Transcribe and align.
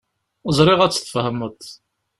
Ẓriɣ 0.57 0.79
ad 0.81 0.91
tt-tfehmeḍ. 0.91 1.57